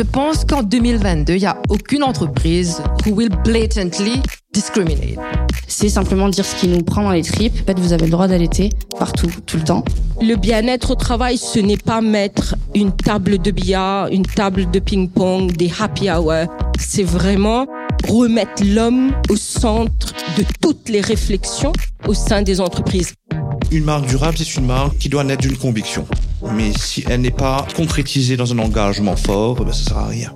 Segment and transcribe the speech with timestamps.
[0.00, 5.18] Je pense qu'en 2022, il n'y a aucune entreprise who will blatantly discriminate.
[5.68, 7.52] C'est simplement dire ce qui nous prend dans les tripes.
[7.60, 9.84] En fait, vous avez le droit d'allaiter partout, tout le temps.
[10.22, 14.78] Le bien-être au travail, ce n'est pas mettre une table de billard, une table de
[14.78, 16.48] ping-pong, des happy hours.
[16.78, 17.66] C'est vraiment
[18.08, 21.74] remettre l'homme au centre de toutes les réflexions
[22.08, 23.12] au sein des entreprises.
[23.70, 26.06] Une marque durable, c'est une marque qui doit naître d'une conviction.
[26.54, 30.32] Mais si elle n'est pas concrétisée dans un engagement fort, ben, ça sert à rien.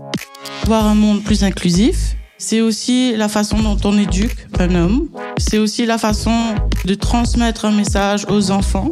[0.66, 5.08] Voir un monde plus inclusif, c'est aussi la façon dont on éduque un homme.
[5.38, 8.90] C'est aussi la façon de transmettre un message aux enfants.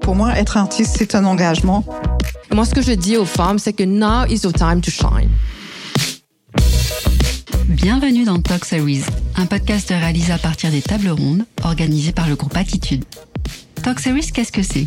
[0.00, 1.84] Pour moi, être artiste, c'est un engagement.
[2.52, 5.30] moi, ce que je dis aux femmes, c'est que now is the time to shine.
[7.68, 9.02] Bienvenue dans Talk Series,
[9.36, 13.04] un podcast réalisé à partir des tables rondes organisées par le groupe Attitude.
[13.82, 14.86] Talk Series, qu'est-ce que c'est?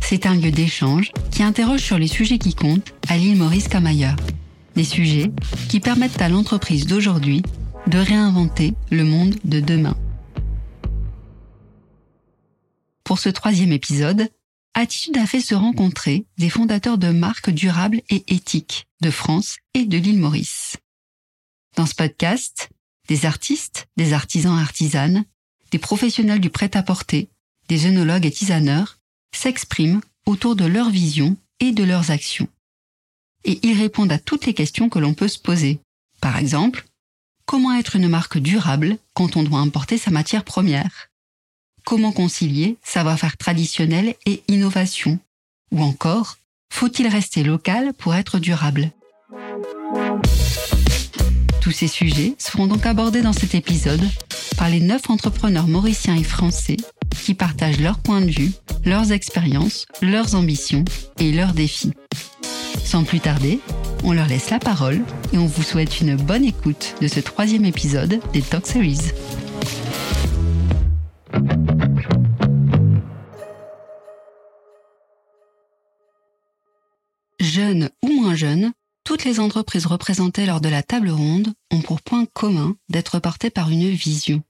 [0.00, 3.88] C'est un lieu d'échange qui interroge sur les sujets qui comptent à l'île Maurice comme.
[4.74, 5.30] Des sujets
[5.68, 7.42] qui permettent à l'entreprise d'aujourd'hui
[7.86, 9.96] de réinventer le monde de demain.
[13.04, 14.28] Pour ce troisième épisode,
[14.74, 19.84] Attitude a fait se rencontrer des fondateurs de marques durables et éthiques de France et
[19.84, 20.76] de l'île Maurice.
[21.76, 22.68] Dans ce podcast,
[23.08, 25.24] des artistes, des artisans artisanes,
[25.72, 27.30] des professionnels du prêt-à-porter,
[27.68, 28.99] des œnologues et tisaneurs
[29.32, 32.48] s'expriment autour de leur vision et de leurs actions.
[33.44, 35.80] Et ils répondent à toutes les questions que l'on peut se poser.
[36.20, 36.84] Par exemple,
[37.46, 41.08] comment être une marque durable quand on doit importer sa matière première?
[41.84, 45.18] Comment concilier savoir-faire traditionnel et innovation?
[45.72, 46.36] Ou encore,
[46.72, 48.90] faut-il rester local pour être durable?
[51.60, 54.02] Tous ces sujets seront donc abordés dans cet épisode
[54.56, 56.76] par les neuf entrepreneurs mauriciens et français
[57.22, 58.52] qui partagent leurs points de vue,
[58.84, 60.84] leurs expériences, leurs ambitions
[61.18, 61.92] et leurs défis.
[62.82, 63.60] Sans plus tarder,
[64.04, 65.00] on leur laisse la parole
[65.32, 69.12] et on vous souhaite une bonne écoute de ce troisième épisode des Talk Series.
[77.38, 78.72] Jeunes ou moins jeunes,
[79.10, 83.50] toutes les entreprises représentées lors de la table ronde ont pour point commun d'être portées
[83.50, 84.44] par une vision.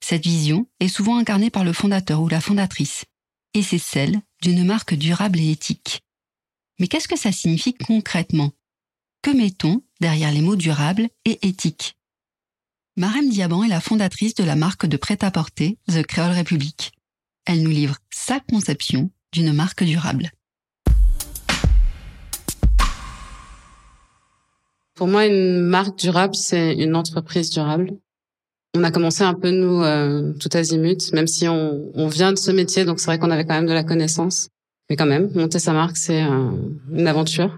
[0.00, 3.04] Cette vision est souvent incarnée par le fondateur ou la fondatrice,
[3.52, 6.02] et c'est celle d'une marque durable et éthique.
[6.78, 8.52] Mais qu'est-ce que ça signifie concrètement?
[9.22, 11.96] Que mettons derrière les mots durable et éthique?
[12.96, 16.92] Marem Diaban est la fondatrice de la marque de prêt-à-porter The Creole Republic.
[17.44, 20.30] Elle nous livre sa conception d'une marque durable.
[25.00, 27.92] Pour moi, une marque durable, c'est une entreprise durable.
[28.76, 32.38] On a commencé un peu nous euh, tout azimut, même si on, on vient de
[32.38, 34.50] ce métier, donc c'est vrai qu'on avait quand même de la connaissance.
[34.90, 36.50] Mais quand même, monter sa marque, c'est euh,
[36.92, 37.56] une aventure.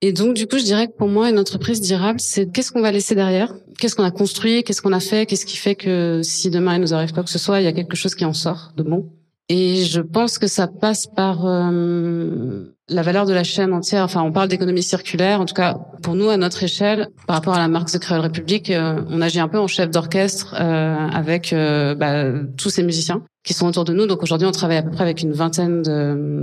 [0.00, 2.80] Et donc, du coup, je dirais que pour moi, une entreprise durable, c'est qu'est-ce qu'on
[2.80, 6.22] va laisser derrière, qu'est-ce qu'on a construit, qu'est-ce qu'on a fait, qu'est-ce qui fait que
[6.24, 8.24] si demain il nous arrive quoi que ce soit, il y a quelque chose qui
[8.24, 9.10] en sort de bon?
[9.48, 14.04] Et je pense que ça passe par euh, la valeur de la chaîne entière.
[14.04, 15.40] Enfin, on parle d'économie circulaire.
[15.40, 18.20] En tout cas, pour nous, à notre échelle, par rapport à la marque The Creole
[18.20, 22.82] République, euh, on agit un peu en chef d'orchestre euh, avec euh, bah, tous ces
[22.82, 24.06] musiciens qui sont autour de nous.
[24.06, 25.82] Donc aujourd'hui, on travaille à peu près avec une vingtaine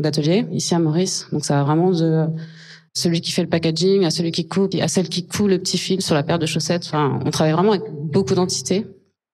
[0.01, 1.27] d'ateliers ici à Maurice.
[1.31, 2.25] Donc ça va vraiment de
[2.93, 5.77] celui qui fait le packaging à celui qui coupe, à celle qui coule le petit
[5.77, 6.85] fil sur la paire de chaussettes.
[6.85, 8.87] Enfin, on travaille vraiment avec beaucoup d'entités.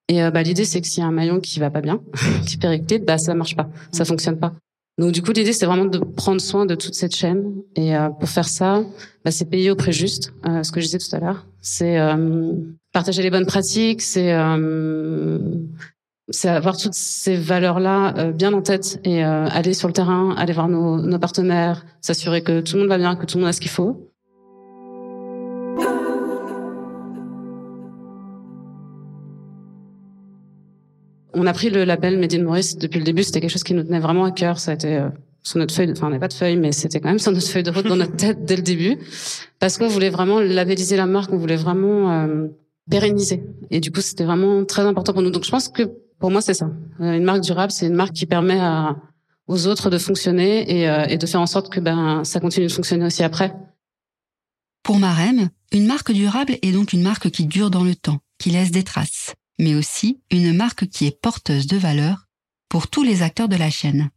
[0.08, 2.02] Et bah, l'idée, c'est que s'il y a un maillon qui va pas bien,
[2.46, 4.54] qui périclite, bah ça marche pas, ça fonctionne pas.
[4.98, 7.64] Donc du coup, l'idée, c'est vraiment de prendre soin de toute cette chaîne.
[7.76, 8.84] Et euh, pour faire ça,
[9.24, 11.48] bah, c'est payer au prix juste, euh, ce que je disais tout à l'heure.
[11.62, 12.54] C'est euh,
[12.94, 14.32] partager les bonnes pratiques, c'est
[16.30, 20.70] c'est avoir toutes ces valeurs-là bien en tête et aller sur le terrain, aller voir
[20.70, 23.54] nos, nos partenaires, s'assurer que tout le monde va bien, que tout le monde a
[23.54, 24.11] ce qu'il faut.
[31.42, 33.24] On a pris le label Made in Maurice depuis le début.
[33.24, 34.60] C'était quelque chose qui nous tenait vraiment à cœur.
[34.60, 35.10] Ça a été euh,
[35.42, 37.48] sur notre feuille, enfin on n'a pas de feuille, mais c'était quand même sur notre
[37.48, 39.00] feuille de route dans notre tête dès le début,
[39.58, 42.46] parce qu'on voulait vraiment labelliser la marque, on voulait vraiment euh,
[42.92, 43.42] pérenniser.
[43.72, 45.32] Et du coup, c'était vraiment très important pour nous.
[45.32, 45.90] Donc je pense que
[46.20, 46.70] pour moi, c'est ça.
[47.00, 48.98] Euh, une marque durable, c'est une marque qui permet à,
[49.48, 52.72] aux autres de fonctionner et, et de faire en sorte que ben ça continue de
[52.72, 53.52] fonctionner aussi après.
[54.84, 58.52] Pour Marem, une marque durable est donc une marque qui dure dans le temps, qui
[58.52, 62.28] laisse des traces mais aussi une marque qui est porteuse de valeur
[62.68, 64.10] pour tous les acteurs de la chaîne.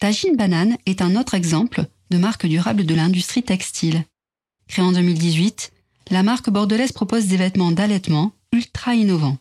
[0.00, 4.04] Tajin Banane est un autre exemple de marque durable de l'industrie textile.
[4.66, 5.70] Créée en 2018,
[6.10, 9.36] la marque bordelaise propose des vêtements d'allaitement ultra innovants.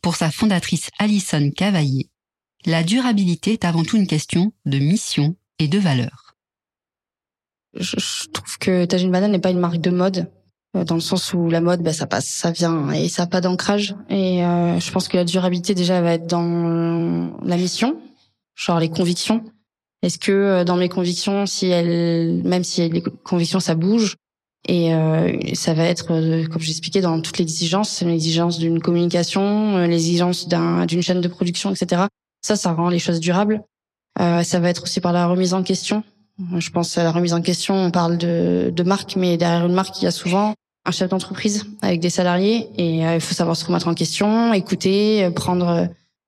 [0.00, 2.08] Pour sa fondatrice Alison Cavaillé,
[2.64, 6.34] la durabilité est avant tout une question de mission et de valeur.
[7.74, 10.30] Je, trouve que Tajine Banane n'est pas une marque de mode
[10.84, 13.40] dans le sens où la mode, bah, ça passe, ça vient et ça n'a pas
[13.40, 13.94] d'ancrage.
[14.10, 17.96] Et euh, je pense que la durabilité déjà va être dans la mission,
[18.54, 19.44] genre les convictions.
[20.02, 24.16] Est-ce que euh, dans mes convictions, si elles, même si les convictions ça bouge,
[24.68, 29.78] et euh, ça va être, euh, comme j'expliquais, dans toutes les exigences, l'exigence d'une communication,
[29.86, 32.02] l'exigence d'un, d'une chaîne de production, etc.
[32.42, 33.62] Ça, ça rend les choses durables.
[34.20, 36.02] Euh, ça va être aussi par la remise en question.
[36.58, 39.72] Je pense à la remise en question, on parle de, de marque, mais derrière une
[39.72, 40.54] marque, il y a souvent
[40.86, 44.52] un chef d'entreprise avec des salariés et euh, il faut savoir se remettre en question,
[44.52, 45.86] écouter, euh, prendre euh,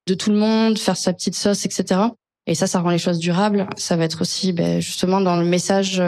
[0.09, 2.01] de tout le monde, faire sa petite sauce, etc.
[2.47, 3.69] Et ça, ça rend les choses durables.
[3.77, 6.03] Ça va être aussi ben, justement dans le message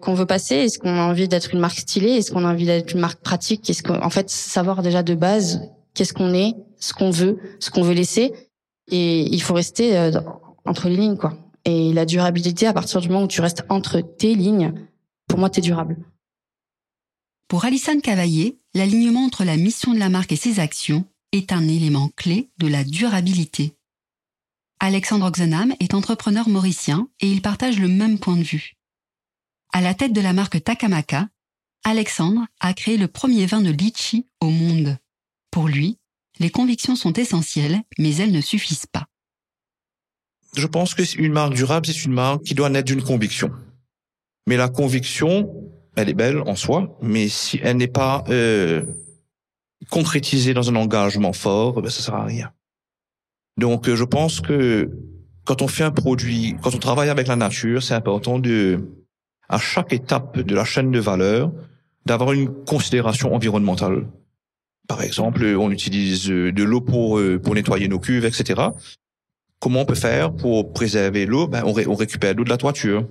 [0.00, 0.54] qu'on veut passer.
[0.54, 2.12] Est-ce qu'on a envie d'être une marque stylée?
[2.12, 3.68] Est-ce qu'on a envie d'être une marque pratique?
[3.68, 5.60] Est-ce qu'en fait, savoir déjà de base
[5.94, 8.32] qu'est-ce qu'on est, ce qu'on veut, ce qu'on veut laisser.
[8.92, 10.12] Et il faut rester
[10.64, 11.36] entre les lignes, quoi.
[11.64, 14.72] Et la durabilité, à partir du moment où tu restes entre tes lignes,
[15.26, 15.96] pour moi, t'es durable.
[17.50, 21.66] Pour Alison Cavaillé, l'alignement entre la mission de la marque et ses actions est un
[21.66, 23.74] élément clé de la durabilité.
[24.78, 28.76] Alexandre Oxenham est entrepreneur mauricien et il partage le même point de vue.
[29.72, 31.28] À la tête de la marque Takamaka,
[31.82, 34.96] Alexandre a créé le premier vin de litchi au monde.
[35.50, 35.98] Pour lui,
[36.38, 39.08] les convictions sont essentielles, mais elles ne suffisent pas.
[40.56, 43.50] Je pense que une marque durable, c'est une marque qui doit naître d'une conviction.
[44.46, 45.52] Mais la conviction,
[45.96, 48.82] elle est belle en soi, mais si elle n'est pas euh,
[49.90, 52.52] concrétisée dans un engagement fort, ben, ça sert à rien.
[53.56, 54.90] Donc, euh, je pense que
[55.44, 58.80] quand on fait un produit, quand on travaille avec la nature, c'est important de,
[59.48, 61.52] à chaque étape de la chaîne de valeur,
[62.06, 64.06] d'avoir une considération environnementale.
[64.88, 68.60] Par exemple, on utilise de l'eau pour euh, pour nettoyer nos cuves, etc.
[69.60, 71.46] Comment on peut faire pour préserver l'eau?
[71.46, 73.06] Ben, on, on récupère l'eau de la toiture.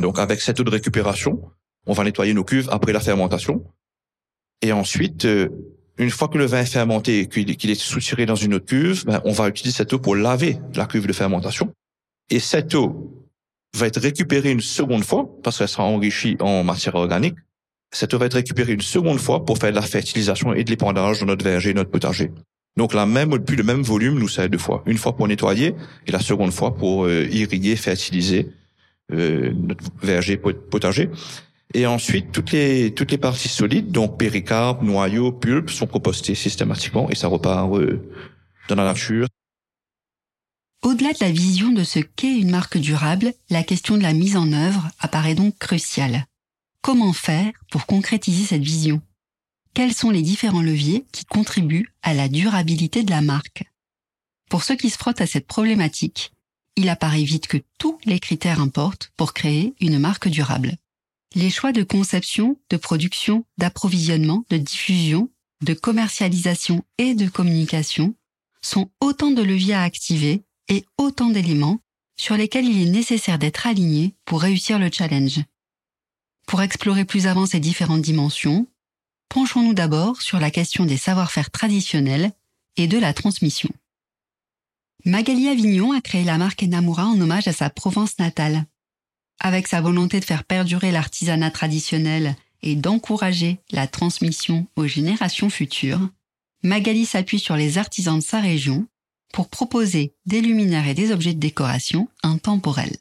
[0.00, 1.40] Donc, avec cette eau de récupération,
[1.86, 3.64] on va nettoyer nos cuves après la fermentation.
[4.62, 5.48] Et ensuite, euh,
[5.98, 9.04] une fois que le vin est fermenté et qu'il est soutiré dans une autre cuve,
[9.04, 11.72] ben, on va utiliser cette eau pour laver la cuve de fermentation.
[12.30, 13.24] Et cette eau
[13.76, 17.36] va être récupérée une seconde fois, parce qu'elle sera enrichie en matière organique.
[17.92, 20.70] Cette eau va être récupérée une seconde fois pour faire de la fertilisation et de
[20.70, 22.32] l'épandage dans notre verger, notre potager.
[22.76, 24.82] Donc la même, plus le même volume nous sert deux fois.
[24.86, 25.74] Une fois pour nettoyer
[26.06, 28.48] et la seconde fois pour euh, irriguer, fertiliser
[29.12, 31.08] euh, notre verger, potager.
[31.74, 37.10] Et ensuite, toutes les toutes les parties solides, donc péricarpe, noyau, pulpe, sont compostées systématiquement
[37.10, 38.00] et ça repart euh,
[38.68, 39.26] dans la nature.
[40.82, 44.36] Au-delà de la vision de ce qu'est une marque durable, la question de la mise
[44.36, 46.26] en œuvre apparaît donc cruciale.
[46.80, 49.02] Comment faire pour concrétiser cette vision?
[49.72, 53.64] Quels sont les différents leviers qui contribuent à la durabilité de la marque?
[54.48, 56.32] Pour ceux qui se frottent à cette problématique,
[56.76, 60.76] il apparaît vite que tous les critères importent pour créer une marque durable.
[61.34, 65.30] Les choix de conception, de production, d'approvisionnement, de diffusion,
[65.62, 68.14] de commercialisation et de communication
[68.62, 71.80] sont autant de leviers à activer et autant d'éléments
[72.16, 75.40] sur lesquels il est nécessaire d'être aligné pour réussir le challenge.
[76.46, 78.68] Pour explorer plus avant ces différentes dimensions,
[79.28, 82.32] penchons-nous d'abord sur la question des savoir-faire traditionnels
[82.76, 83.70] et de la transmission.
[85.04, 88.66] Magali Avignon a créé la marque Enamura en hommage à sa Provence natale.
[89.40, 96.00] Avec sa volonté de faire perdurer l'artisanat traditionnel et d'encourager la transmission aux générations futures,
[96.62, 98.86] Magali s'appuie sur les artisans de sa région
[99.32, 102.96] pour proposer des luminaires et des objets de décoration intemporels.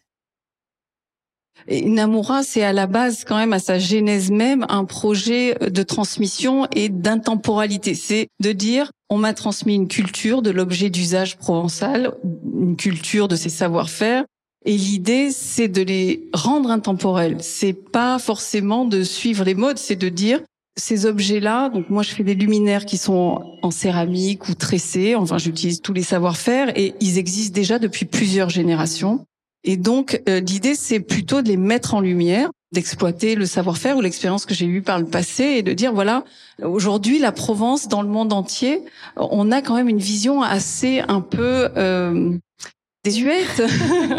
[1.70, 6.68] Namura, c'est à la base quand même, à sa genèse même, un projet de transmission
[6.76, 7.96] et d'intemporalité.
[7.96, 12.14] C'est de dire, on m'a transmis une culture de l'objet d'usage provençal,
[12.60, 14.26] une culture de ses savoir-faire,
[14.66, 17.38] et l'idée, c'est de les rendre intemporels.
[17.42, 20.40] C'est pas forcément de suivre les modes, c'est de dire
[20.76, 21.70] ces objets-là.
[21.70, 25.16] Donc moi, je fais des luminaires qui sont en céramique ou tressés.
[25.16, 29.26] Enfin, j'utilise tous les savoir-faire et ils existent déjà depuis plusieurs générations.
[29.66, 34.02] Et donc, euh, l'idée, c'est plutôt de les mettre en lumière, d'exploiter le savoir-faire ou
[34.02, 36.26] l'expérience que j'ai eue par le passé et de dire, voilà,
[36.62, 38.82] aujourd'hui, la Provence, dans le monde entier,
[39.16, 42.38] on a quand même une vision assez un peu euh,
[43.04, 43.62] désuète.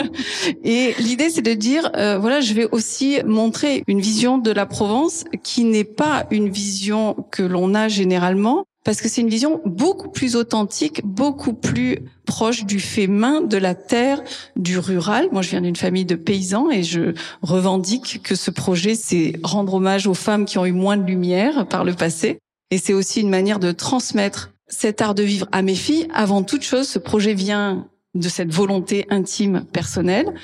[0.64, 4.66] et l'idée, c'est de dire, euh, voilà, je vais aussi montrer une vision de la
[4.66, 9.62] Provence qui n'est pas une vision que l'on a généralement, parce que c'est une vision
[9.64, 14.22] beaucoup plus authentique, beaucoup plus proche du fait main, de la terre,
[14.56, 15.28] du rural.
[15.32, 19.74] Moi, je viens d'une famille de paysans et je revendique que ce projet, c'est rendre
[19.74, 22.38] hommage aux femmes qui ont eu moins de lumière par le passé.
[22.70, 26.08] Et c'est aussi une manière de transmettre cet art de vivre à mes filles.
[26.12, 30.34] Avant toute chose, ce projet vient de cette volonté intime personnelle.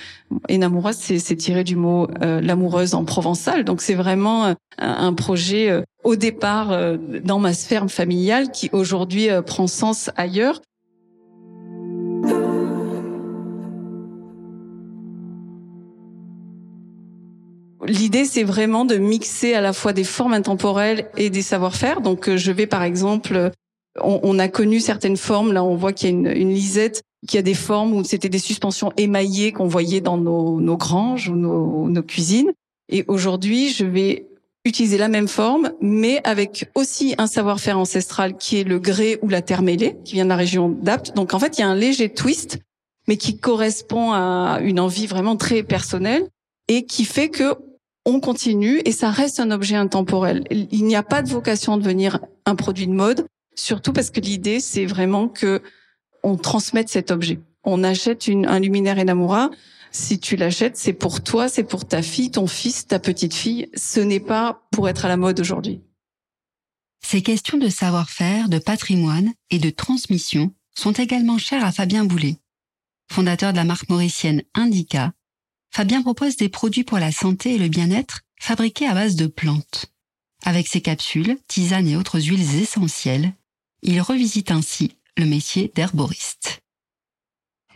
[0.51, 3.65] Enamura, c'est tiré du mot euh, l'amoureuse en provençal.
[3.65, 6.77] Donc c'est vraiment euh, un, projet euh, au départ
[7.25, 10.61] dans ma sphère familiale qui aujourd'hui prend sens ailleurs.
[17.87, 22.01] L'idée, c'est vraiment de mixer à la fois des formes intemporelles et des savoir-faire.
[22.01, 23.51] Donc, je vais par exemple
[24.03, 25.53] on, a connu certaines formes.
[25.53, 28.29] Là, on voit qu'il y a une, une, lisette qui a des formes où c'était
[28.29, 32.53] des suspensions émaillées qu'on voyait dans nos, granges ou nos, cuisines.
[32.89, 34.27] Et aujourd'hui, je vais
[34.65, 39.29] utiliser la même forme, mais avec aussi un savoir-faire ancestral qui est le grès ou
[39.29, 41.15] la terre mêlée, qui vient de la région d'Apt.
[41.15, 42.59] Donc en fait, il y a un léger twist,
[43.09, 46.27] mais qui correspond à une envie vraiment très personnelle
[46.69, 47.55] et qui fait que
[48.07, 50.45] on continue et ça reste un objet intemporel.
[50.51, 53.27] Il n'y a pas de vocation à devenir un produit de mode.
[53.55, 55.61] Surtout parce que l'idée, c'est vraiment que
[56.23, 57.41] on transmette cet objet.
[57.65, 59.51] On achète une, un luminaire Enamura.
[59.93, 63.69] Si tu l'achètes, c'est pour toi, c'est pour ta fille, ton fils, ta petite fille.
[63.75, 65.81] Ce n'est pas pour être à la mode aujourd'hui.
[67.03, 72.37] Ces questions de savoir-faire, de patrimoine et de transmission sont également chères à Fabien Boulet.
[73.11, 75.13] Fondateur de la marque mauricienne Indica,
[75.73, 79.87] Fabien propose des produits pour la santé et le bien-être fabriqués à base de plantes.
[80.45, 83.35] Avec ses capsules, tisanes et autres huiles essentielles,
[83.83, 86.61] il revisite ainsi le métier d'herboriste.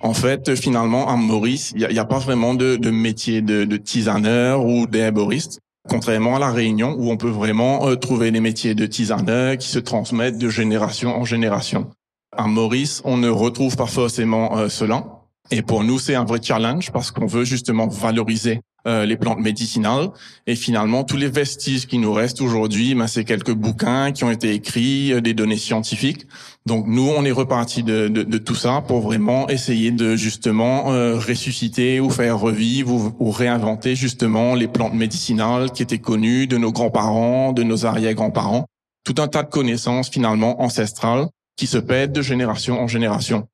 [0.00, 4.86] En fait, finalement, à Maurice, il n'y a, pas vraiment de, métier de, tisaneur ou
[4.86, 5.60] d'herboriste.
[5.88, 9.68] Contrairement à la Réunion, où on peut vraiment euh, trouver des métiers de tisaneur qui
[9.68, 11.90] se transmettent de génération en génération.
[12.36, 15.04] À Maurice, on ne retrouve pas forcément euh, cela.
[15.50, 19.40] Et pour nous, c'est un vrai challenge parce qu'on veut justement valoriser euh, les plantes
[19.40, 20.08] médicinales.
[20.46, 24.30] Et finalement, tous les vestiges qui nous restent aujourd'hui, ben, c'est quelques bouquins qui ont
[24.30, 26.26] été écrits, des données scientifiques.
[26.66, 30.92] Donc nous, on est reparti de, de, de, tout ça pour vraiment essayer de justement
[30.92, 36.46] euh, ressusciter ou faire revivre ou, ou, réinventer justement les plantes médicinales qui étaient connues
[36.46, 38.64] de nos grands-parents, de nos arrière-grands-parents.
[39.04, 43.46] Tout un tas de connaissances finalement ancestrales qui se pètent de génération en génération.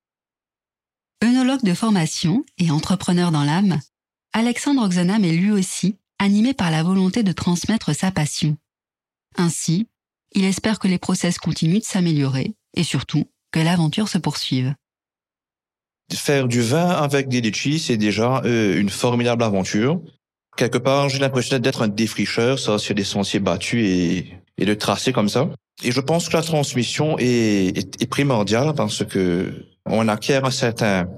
[1.25, 3.81] Œnologue de formation et entrepreneur dans l'âme,
[4.33, 8.57] Alexandre Oxenham est lui aussi animé par la volonté de transmettre sa passion.
[9.37, 9.89] Ainsi,
[10.33, 14.75] il espère que les process continuent de s'améliorer et surtout que l'aventure se poursuive.
[16.13, 20.01] Faire du vin avec des litchis, c'est déjà euh, une formidable aventure.
[20.57, 24.75] Quelque part, j'ai l'impression d'être un défricheur, ça, sur des sentiers battus et, et de
[24.75, 25.49] tracer comme ça.
[25.83, 30.51] Et je pense que la transmission est, est, est primordiale parce que on acquiert un
[30.51, 31.09] certain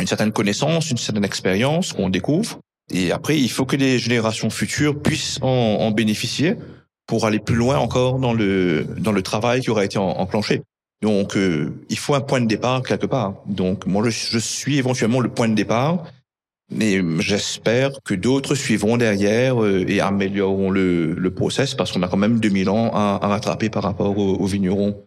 [0.00, 2.58] une certaine connaissance, une certaine expérience qu'on découvre.
[2.92, 6.56] Et après, il faut que les générations futures puissent en, bénéficier
[7.06, 10.62] pour aller plus loin encore dans le dans le travail qui aura été enclenché.
[11.02, 13.34] Donc, euh, il faut un point de départ quelque part.
[13.46, 16.04] Donc, moi, je, suis éventuellement le point de départ,
[16.70, 22.08] mais j'espère que d'autres suivront derrière euh, et amélioreront le, le process parce qu'on a
[22.08, 25.02] quand même 2000 ans à, rattraper par rapport aux vignerons.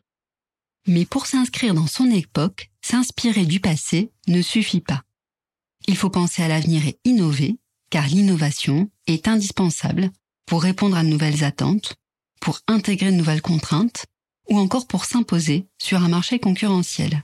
[0.87, 5.03] Mais pour s'inscrire dans son époque, s'inspirer du passé ne suffit pas.
[5.87, 7.57] Il faut penser à l'avenir et innover,
[7.89, 10.09] car l'innovation est indispensable
[10.45, 11.95] pour répondre à de nouvelles attentes,
[12.41, 14.05] pour intégrer de nouvelles contraintes,
[14.49, 17.23] ou encore pour s'imposer sur un marché concurrentiel.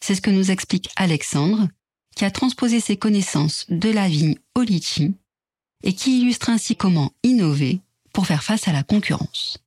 [0.00, 1.68] C'est ce que nous explique Alexandre,
[2.16, 5.14] qui a transposé ses connaissances de la vigne au litchi
[5.82, 7.80] et qui illustre ainsi comment innover
[8.12, 9.58] pour faire face à la concurrence.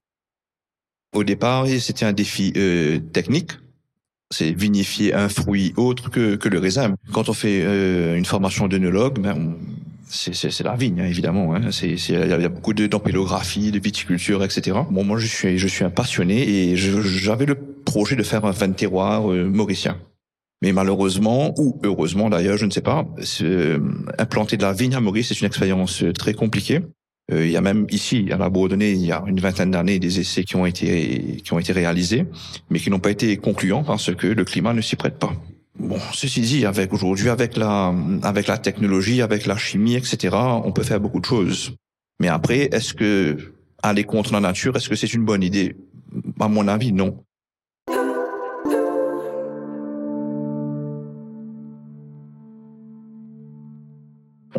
[1.14, 3.52] Au départ, c'était un défi euh, technique.
[4.32, 6.96] C'est vinifier un fruit autre que, que le raisin.
[7.14, 9.56] Quand on fait euh, une formation d'œnologue, ben,
[10.08, 11.56] c'est la vigne, hein, évidemment.
[11.56, 11.70] Hein.
[11.82, 14.78] Il y, a beaucoup d'ampélographie, de viticulture, etc.
[14.90, 18.52] Bon, moi, je suis, je suis un passionné et j'avais le projet de faire un
[18.52, 19.98] vin de terroir euh, mauricien.
[20.62, 23.06] Mais malheureusement, ou heureusement d'ailleurs, je ne sais pas,
[23.42, 23.80] euh,
[24.18, 26.82] implanter de la vigne à Maurice, c'est une expérience très compliquée.
[27.32, 30.00] Euh, il y a même ici, à la Bourdonnais, il y a une vingtaine d'années,
[30.00, 32.26] des essais qui ont été qui ont été réalisés,
[32.70, 35.34] mais qui n'ont pas été concluants parce que le climat ne s'y prête pas.
[35.78, 40.72] Bon, ceci dit, avec aujourd'hui, avec la avec la technologie, avec la chimie, etc., on
[40.72, 41.76] peut faire beaucoup de choses.
[42.20, 43.54] Mais après, est-ce que
[43.84, 45.76] aller contre la nature, est-ce que c'est une bonne idée?
[46.40, 47.20] À mon avis, non.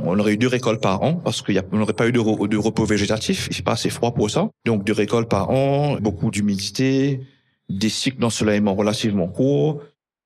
[0.07, 3.49] on aurait eu deux récoltes par an parce qu'on n'aurait pas eu de, repos végétatif.
[3.51, 4.49] Il fait pas assez froid pour ça.
[4.65, 7.21] Donc deux récoltes par an, beaucoup d'humidité,
[7.69, 9.83] des cycles d'ensoleillement relativement courts.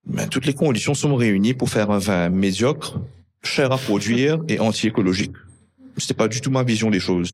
[0.07, 2.99] Mais toutes les conditions sont réunies pour faire un vin médiocre,
[3.43, 5.35] cher à produire et anti-écologique.
[5.97, 7.31] C'était pas du tout ma vision des choses.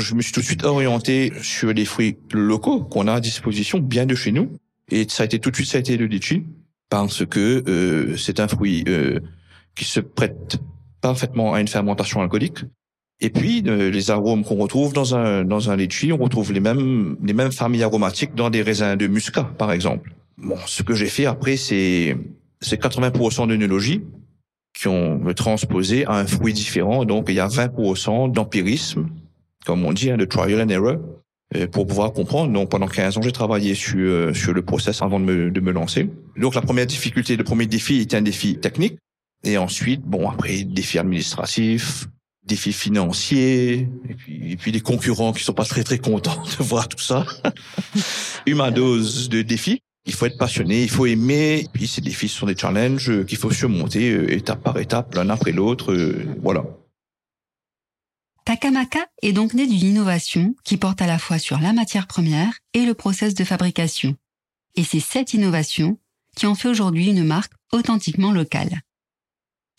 [0.00, 3.78] je me suis tout de suite orienté sur les fruits locaux qu'on a à disposition,
[3.78, 4.50] bien de chez nous.
[4.90, 6.44] Et ça a été tout de suite, ça a été le litchi,
[6.88, 9.20] parce que euh, c'est un fruit euh,
[9.74, 10.58] qui se prête
[11.00, 12.64] parfaitement à une fermentation alcoolique.
[13.20, 16.60] Et puis euh, les arômes qu'on retrouve dans un dans un litchi, on retrouve les
[16.60, 20.14] mêmes les mêmes familles aromatiques dans des raisins de muscat, par exemple.
[20.38, 22.16] Bon, ce que j'ai fait après, c'est
[22.60, 24.02] c'est 80% d'œnologie
[24.74, 27.04] qui ont transposé à un fruit différent.
[27.04, 29.08] Donc il y a 20% d'empirisme,
[29.66, 30.96] comme on dit, hein, de trial and error,
[31.56, 32.52] euh, pour pouvoir comprendre.
[32.52, 35.60] Donc pendant 15 ans, j'ai travaillé sur euh, sur le process avant de me, de
[35.60, 36.08] me lancer.
[36.38, 38.96] Donc la première difficulté, le premier défi était un défi technique.
[39.42, 42.06] Et ensuite, bon, après, défi administratif,
[42.50, 46.88] défis financiers, et puis, et des concurrents qui sont pas très très contents de voir
[46.88, 47.24] tout ça.
[48.46, 49.82] Une dose de défis.
[50.06, 51.60] Il faut être passionné, il faut aimer.
[51.60, 55.28] Et puis ces défis sont des challenges qu'il faut surmonter euh, étape par étape, l'un
[55.30, 55.92] après l'autre.
[55.92, 56.64] Euh, voilà.
[58.44, 62.52] Takamaka est donc né d'une innovation qui porte à la fois sur la matière première
[62.74, 64.16] et le process de fabrication.
[64.74, 65.98] Et c'est cette innovation
[66.34, 68.80] qui en fait aujourd'hui une marque authentiquement locale.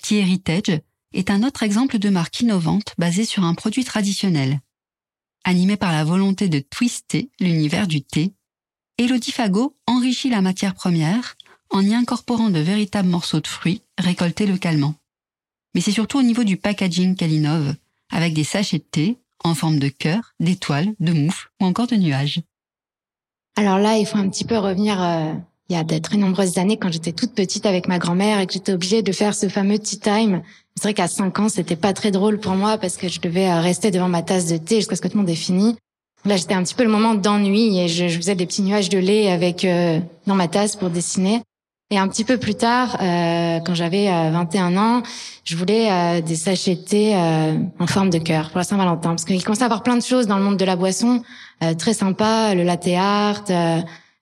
[0.01, 0.81] Tea Heritage
[1.13, 4.59] est un autre exemple de marque innovante basée sur un produit traditionnel.
[5.43, 8.33] Animé par la volonté de twister l'univers du thé,
[8.97, 11.35] Elodie Fagot enrichit la matière première
[11.69, 14.95] en y incorporant de véritables morceaux de fruits récoltés localement.
[15.73, 17.75] Mais c'est surtout au niveau du packaging qu'elle innove,
[18.11, 21.95] avec des sachets de thé en forme de cœur, d'étoiles, de moufles ou encore de
[21.95, 22.41] nuages.
[23.55, 25.33] Alors là, il faut un petit peu revenir euh,
[25.69, 28.47] il y a de très nombreuses années quand j'étais toute petite avec ma grand-mère et
[28.47, 30.41] que j'étais obligée de faire ce fameux tea time.
[30.75, 33.49] C'est vrai qu'à 5 ans, c'était pas très drôle pour moi parce que je devais
[33.49, 35.75] euh, rester devant ma tasse de thé jusqu'à ce que tout le monde ait fini.
[36.25, 38.89] Là, j'étais un petit peu le moment d'ennui et je, je, faisais des petits nuages
[38.89, 41.41] de lait avec euh, dans ma tasse pour dessiner.
[41.89, 45.03] Et un petit peu plus tard, euh, quand j'avais 21 ans,
[45.43, 47.15] je voulais des sachets de thé
[47.79, 50.25] en forme de cœur pour la Saint-Valentin, parce qu'il commençait à avoir plein de choses
[50.25, 51.21] dans le monde de la boisson,
[51.77, 53.43] très sympa, le latte art,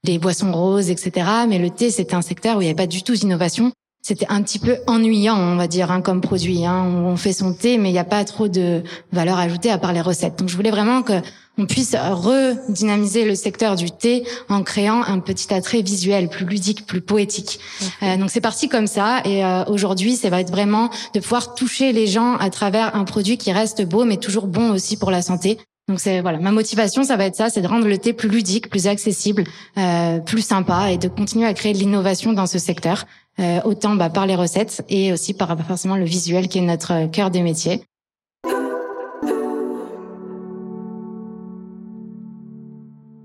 [0.03, 1.27] les boissons roses, etc.
[1.47, 3.71] Mais le thé, c'était un secteur où il n'y avait pas du tout d'innovation.
[4.09, 6.65] C'était un petit peu ennuyant, on va dire, hein, comme produit.
[6.65, 6.83] Hein.
[6.83, 9.93] On fait son thé, mais il n'y a pas trop de valeur ajoutée à part
[9.93, 10.39] les recettes.
[10.39, 11.13] Donc, je voulais vraiment que
[11.59, 16.87] on puisse redynamiser le secteur du thé en créant un petit attrait visuel plus ludique,
[16.87, 17.59] plus poétique.
[18.01, 21.55] Euh, donc c'est parti comme ça et euh, aujourd'hui ça va être vraiment de pouvoir
[21.55, 25.11] toucher les gens à travers un produit qui reste beau mais toujours bon aussi pour
[25.11, 25.59] la santé.
[25.89, 28.29] Donc c'est voilà, ma motivation, ça va être ça, c'est de rendre le thé plus
[28.29, 29.43] ludique, plus accessible,
[29.79, 33.07] euh, plus sympa, et de continuer à créer de l'innovation dans ce secteur,
[33.39, 37.09] euh, autant bah, par les recettes et aussi par forcément le visuel qui est notre
[37.11, 37.81] cœur des métiers.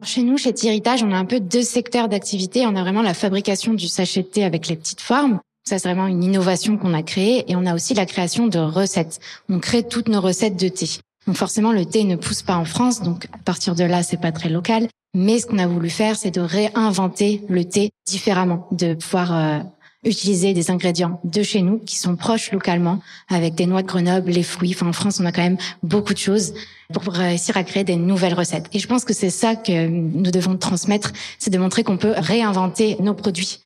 [0.03, 2.67] Chez nous, chez Théritage, on a un peu deux secteurs d'activité.
[2.67, 5.41] On a vraiment la fabrication du sachet de thé avec les petites formes.
[5.67, 7.51] Ça, c'est vraiment une innovation qu'on a créée.
[7.51, 9.19] Et on a aussi la création de recettes.
[9.49, 10.87] On crée toutes nos recettes de thé.
[11.27, 14.21] Donc forcément, le thé ne pousse pas en France, donc à partir de là, c'est
[14.21, 14.89] pas très local.
[15.15, 19.59] Mais ce qu'on a voulu faire, c'est de réinventer le thé différemment, de pouvoir euh,
[20.05, 24.31] utiliser des ingrédients de chez nous qui sont proches localement, avec des noix de Grenoble,
[24.31, 24.73] les fruits.
[24.75, 26.55] Enfin, en France, on a quand même beaucoup de choses
[26.93, 28.67] pour réussir à créer des nouvelles recettes.
[28.73, 32.15] Et je pense que c'est ça que nous devons transmettre, c'est de montrer qu'on peut
[32.17, 33.61] réinventer nos produits.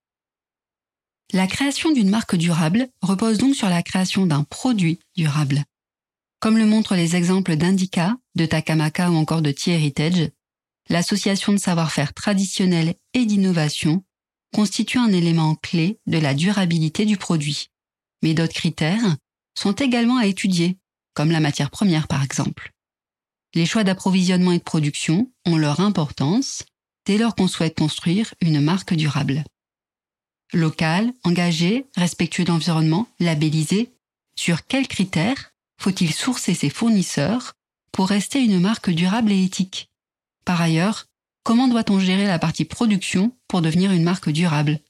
[1.32, 5.64] La création d'une marque durable repose donc sur la création d'un produit durable.
[6.40, 10.30] Comme le montrent les exemples d'Indica, de Takamaka ou encore de Tea Heritage,
[10.88, 14.04] l'association de savoir-faire traditionnel et d'innovation
[14.54, 17.70] constitue un élément clé de la durabilité du produit.
[18.22, 19.16] Mais d'autres critères
[19.54, 20.78] sont également à étudier,
[21.14, 22.72] comme la matière première par exemple.
[23.54, 26.64] Les choix d'approvisionnement et de production ont leur importance
[27.06, 29.44] dès lors qu'on souhaite construire une marque durable.
[30.52, 33.90] Local, engagé, respectueux d'environnement, labellisé,
[34.36, 37.54] sur quels critères faut-il sourcer ses fournisseurs
[37.92, 39.90] pour rester une marque durable et éthique?
[40.44, 41.07] Par ailleurs,
[41.48, 44.80] comment doit-on gérer la partie production pour devenir une marque durable?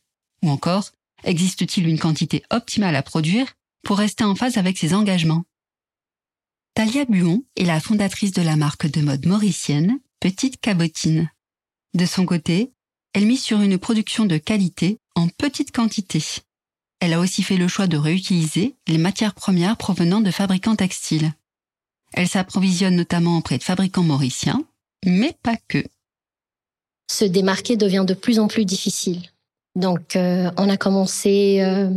[0.42, 0.90] Ou encore,
[1.22, 3.46] existe-t-il une quantité optimale à produire
[3.84, 5.44] pour rester en phase avec ses engagements?
[6.74, 11.30] Talia Buon est la fondatrice de la marque de mode mauricienne Petite Cabotine.
[11.94, 12.72] De son côté,
[13.12, 16.20] elle mise sur une production de qualité en petite quantité.
[16.98, 21.34] Elle a aussi fait le choix de réutiliser les matières premières provenant de fabricants textiles.
[22.14, 24.64] Elle s'approvisionne notamment auprès de fabricants mauriciens,
[25.06, 25.84] mais pas que.
[27.10, 29.22] Se démarquer devient de plus en plus difficile.
[29.76, 31.90] Donc, euh, on a commencé euh,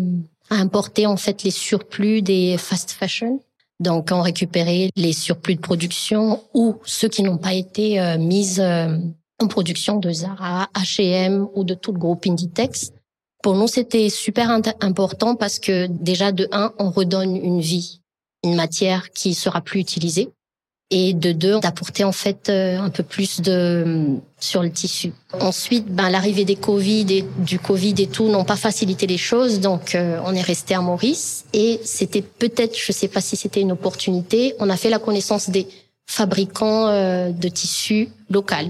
[0.50, 3.42] à importer en fait les surplus des fast fashion.
[3.80, 8.60] Donc, on récupérait les surplus de production ou ceux qui n'ont pas été euh, mis
[8.62, 12.92] en production de Zara, H&M ou de tout le groupe Inditex
[13.42, 18.02] pour nous, c'était super important parce que déjà de un, on redonne une vie,
[18.44, 20.30] une matière qui sera plus utilisée.
[20.92, 25.14] Et de deux d'apporter en fait euh, un peu plus de sur le tissu.
[25.40, 29.62] Ensuite, ben l'arrivée des Covid et du Covid et tout n'ont pas facilité les choses,
[29.62, 33.62] donc euh, on est resté à Maurice et c'était peut-être, je sais pas si c'était
[33.62, 35.68] une opportunité, on a fait la connaissance des
[36.08, 38.68] fabricants euh, de tissus local.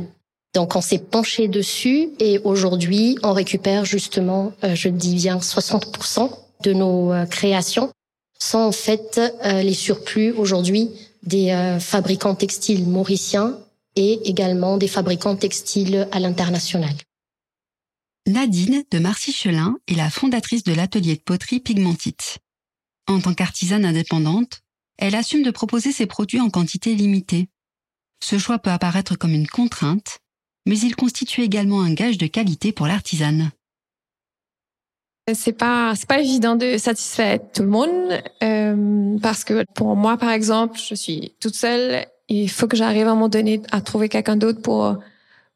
[0.54, 6.30] Donc on s'est penché dessus et aujourd'hui on récupère justement, je dis bien 60%
[6.64, 7.90] de nos créations
[8.38, 10.90] sont en fait les surplus aujourd'hui
[11.24, 13.58] des euh, fabricants textiles mauriciens
[13.96, 16.96] et également des fabricants textiles à l'international.
[18.28, 22.38] Nadine de Marcy-Chelin est la fondatrice de l'atelier de poterie Pigmentite.
[23.08, 24.62] En tant qu'artisane indépendante,
[24.98, 27.50] elle assume de proposer ses produits en quantité limitée.
[28.24, 30.20] Ce choix peut apparaître comme une contrainte,
[30.68, 33.52] mais il constitue également un gage de qualité pour l'artisane.
[35.34, 40.18] C'est pas c'est pas évident de satisfaire tout le monde euh, parce que pour moi
[40.18, 43.82] par exemple je suis toute seule il faut que j'arrive à un moment donné à
[43.82, 44.98] trouver quelqu'un d'autre pour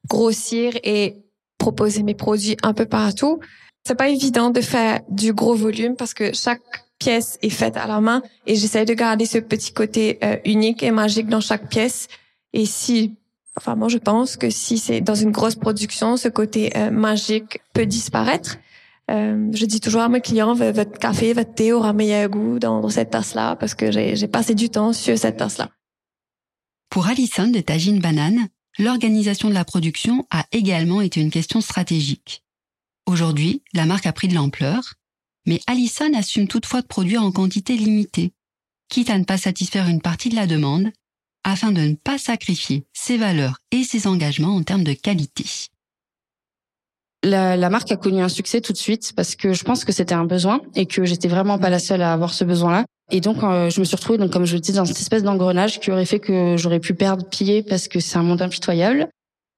[0.08, 1.16] grossir et
[1.58, 3.40] proposer mes produits un peu partout.
[3.86, 6.62] C'est pas évident de faire du gros volume parce que chaque
[7.00, 10.84] pièce est faite à la main et j'essaie de garder ce petit côté euh, unique
[10.84, 12.08] et magique dans chaque pièce.
[12.54, 13.16] Et si,
[13.58, 17.62] enfin moi je pense que si c'est dans une grosse production, ce côté euh, magique
[17.74, 18.58] peut disparaître.
[19.12, 22.90] Euh, je dis toujours à mes clients, votre café, votre thé aura meilleur goût dans,
[22.90, 25.70] cette tasse-là parce que j'ai passé du temps sur cette tasse-là.
[26.90, 28.48] Pour Alison de Tagine Banane,
[28.80, 32.44] l'organisation de la production a également été une question stratégique.
[33.06, 34.96] Aujourd'hui, la marque a pris de l'ampleur,
[35.46, 38.34] mais Alison assume toutefois de produire en quantité limitée,
[38.90, 40.92] quitte à ne pas satisfaire une partie de la demande,
[41.44, 45.46] afin de ne pas sacrifier ses valeurs et ses engagements en termes de qualité
[47.26, 49.92] la, la, marque a connu un succès tout de suite parce que je pense que
[49.92, 52.86] c'était un besoin et que j'étais vraiment pas la seule à avoir ce besoin-là.
[53.12, 55.24] Et donc, euh, je me suis retrouvée, donc, comme je le dis, dans cette espèce
[55.24, 59.10] d'engrenage qui aurait fait que j'aurais pu perdre pied parce que c'est un monde impitoyable.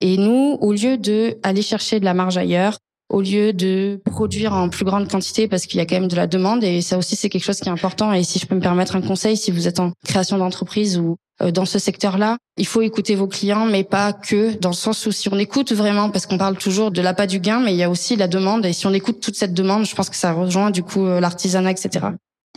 [0.01, 2.77] Et nous, au lieu de aller chercher de la marge ailleurs,
[3.09, 6.15] au lieu de produire en plus grande quantité parce qu'il y a quand même de
[6.15, 8.55] la demande et ça aussi c'est quelque chose qui est important et si je peux
[8.55, 12.37] me permettre un conseil si vous êtes en création d'entreprise ou dans ce secteur-là.
[12.57, 15.71] Il faut écouter vos clients, mais pas que dans le sens où si on écoute
[15.71, 18.27] vraiment, parce qu'on parle toujours de l'appât du gain, mais il y a aussi la
[18.27, 18.65] demande.
[18.65, 21.19] Et si on écoute toute cette demande, je pense que ça rejoint du coup euh,
[21.19, 22.07] l'artisanat, etc.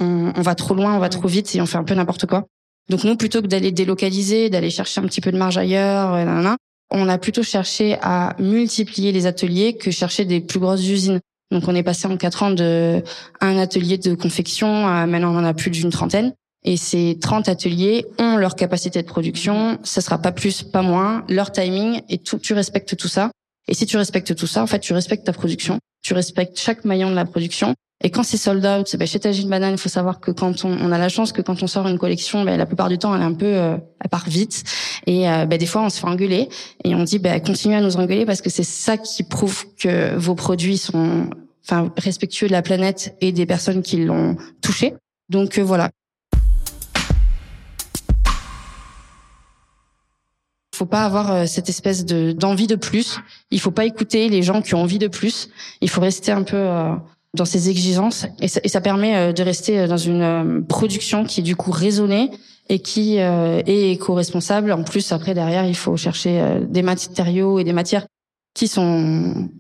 [0.01, 2.27] On, on, va trop loin, on va trop vite et on fait un peu n'importe
[2.27, 2.47] quoi.
[2.89, 6.57] Donc nous, plutôt que d'aller délocaliser, d'aller chercher un petit peu de marge ailleurs, euh,
[6.91, 11.21] on a plutôt cherché à multiplier les ateliers que chercher des plus grosses usines.
[11.53, 13.03] Donc on est passé en quatre ans de
[13.41, 16.33] un atelier de confection à maintenant on en a plus d'une trentaine.
[16.65, 21.25] Et ces 30 ateliers ont leur capacité de production, ça sera pas plus, pas moins,
[21.29, 23.31] leur timing, et tout, tu respectes tout ça.
[23.69, 26.85] Et si tu respectes tout ça, en fait, tu respectes ta production, tu respectes chaque
[26.85, 27.75] maillon de la production.
[28.03, 30.71] Et quand c'est sold out, ben, chez Tagine Banane, il faut savoir que quand on,
[30.71, 33.15] on, a la chance que quand on sort une collection, ben, la plupart du temps,
[33.15, 34.65] elle est un peu, euh, elle part vite.
[35.07, 36.49] Et euh, ben, des fois, on se fait engueuler
[36.85, 40.17] et on dit, ben, continuez à nous engueuler parce que c'est ça qui prouve que
[40.17, 41.29] vos produits sont,
[41.63, 44.95] enfin, respectueux de la planète et des personnes qui l'ont touché.
[45.29, 45.91] Donc euh, voilà,
[50.81, 53.19] faut pas avoir euh, cette espèce de d'envie de plus.
[53.51, 55.51] Il faut pas écouter les gens qui ont envie de plus.
[55.83, 56.95] Il faut rester un peu euh,
[57.35, 61.41] dans ses exigences et ça, et ça permet euh, de rester dans une production qui
[61.41, 62.31] est du coup raisonnée
[62.71, 64.73] et qui est éco-responsable.
[64.73, 68.07] En plus, après derrière, il faut chercher des matériaux et des matières
[68.55, 69.51] qui sont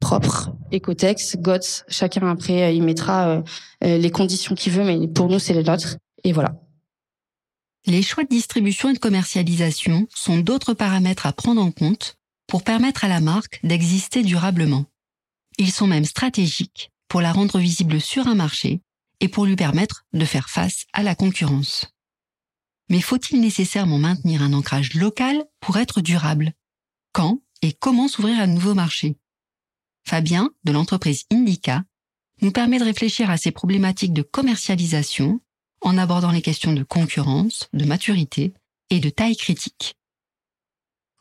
[0.00, 1.84] propres, Ecotex, GOTS.
[1.86, 3.44] Chacun après, il mettra
[3.82, 5.96] les conditions qu'il veut, mais pour nous, c'est les nôtres.
[6.24, 6.50] Et voilà.
[7.86, 12.62] Les choix de distribution et de commercialisation sont d'autres paramètres à prendre en compte pour
[12.62, 14.84] permettre à la marque d'exister durablement.
[15.58, 18.82] Ils sont même stratégiques pour la rendre visible sur un marché
[19.20, 21.86] et pour lui permettre de faire face à la concurrence.
[22.88, 26.52] Mais faut-il nécessairement maintenir un ancrage local pour être durable?
[27.12, 29.16] Quand et comment s'ouvrir à de nouveaux marchés?
[30.06, 31.84] Fabien, de l'entreprise Indica,
[32.42, 35.40] nous permet de réfléchir à ces problématiques de commercialisation
[35.82, 38.52] en abordant les questions de concurrence, de maturité
[38.90, 39.96] et de taille critique.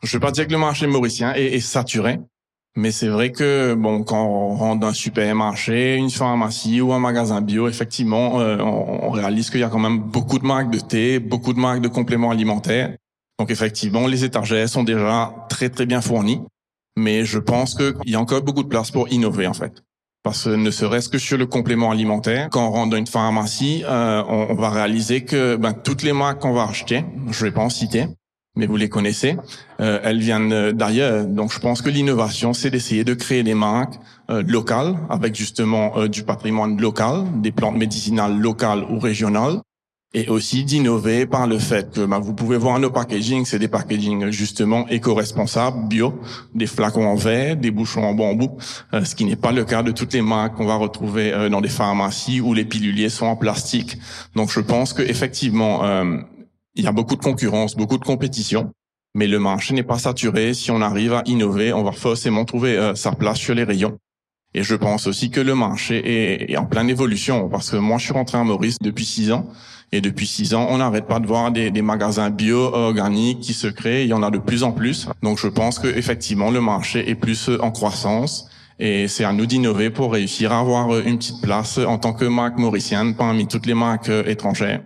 [0.03, 2.19] Je vais pas dire que le marché mauricien est, saturé,
[2.75, 6.99] mais c'est vrai que bon, quand on rentre dans un supermarché, une pharmacie ou un
[6.99, 10.79] magasin bio, effectivement, euh, on, réalise qu'il y a quand même beaucoup de marques de
[10.79, 12.95] thé, beaucoup de marques de compléments alimentaires.
[13.39, 16.41] Donc effectivement, les étagères sont déjà très très bien fournies,
[16.95, 19.83] mais je pense qu'il y a encore beaucoup de place pour innover en fait.
[20.23, 23.83] Parce que ne serait-ce que sur le complément alimentaire, quand on rentre dans une pharmacie,
[23.85, 27.61] euh, on, va réaliser que ben, toutes les marques qu'on va acheter, je vais pas
[27.61, 28.05] en citer,
[28.57, 29.37] mais vous les connaissez,
[29.79, 31.25] euh, elles viennent d'ailleurs.
[31.25, 33.97] Donc je pense que l'innovation, c'est d'essayer de créer des marques
[34.29, 39.61] euh, locales, avec justement du patrimoine local, des plantes médicinales locales ou régionales,
[40.13, 43.67] et aussi d'innover par le fait que bah, vous pouvez voir nos packaging, c'est des
[43.67, 46.19] packaging justement éco-responsables, bio,
[46.55, 48.57] des flacons en verre, des bouchons en bambou,
[48.93, 51.49] euh, ce qui n'est pas le cas de toutes les marques qu'on va retrouver euh,
[51.49, 53.97] dans des pharmacies où les piluliers sont en plastique.
[54.35, 56.17] Donc je pense que effectivement euh,
[56.73, 58.71] il y a beaucoup de concurrence, beaucoup de compétition,
[59.13, 60.55] mais le marché n'est pas saturé.
[60.55, 63.97] Si on arrive à innover, on va forcément trouver sa place sur les rayons.
[64.53, 68.05] Et je pense aussi que le marché est, en pleine évolution parce que moi je
[68.05, 69.47] suis rentré à Maurice depuis six ans
[69.91, 73.67] et depuis six ans, on n'arrête pas de voir des, des magasins bio-organiques qui se
[73.67, 74.03] créent.
[74.03, 75.07] Il y en a de plus en plus.
[75.23, 78.49] Donc, je pense que effectivement, le marché est plus en croissance.
[78.77, 82.25] Et c'est à nous d'innover pour réussir à avoir une petite place en tant que
[82.25, 84.83] marque mauricienne parmi toutes les marques étrangères.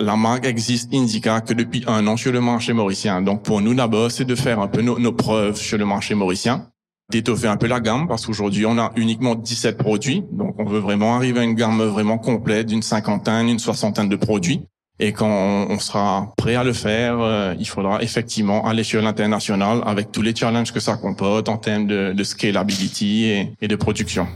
[0.00, 3.20] La marque existe Indica que depuis un an sur le marché mauricien.
[3.20, 6.14] Donc pour nous d'abord, c'est de faire un peu nos, nos preuves sur le marché
[6.14, 6.71] mauricien
[7.12, 10.24] d'étoffer un peu la gamme parce qu'aujourd'hui on a uniquement 17 produits.
[10.32, 14.16] Donc on veut vraiment arriver à une gamme vraiment complète d'une cinquantaine, une soixantaine de
[14.16, 14.62] produits.
[14.98, 19.82] Et quand on sera prêt à le faire, euh, il faudra effectivement aller sur l'international
[19.84, 23.24] avec tous les challenges que ça comporte en termes de, scalability
[23.60, 24.28] et de production.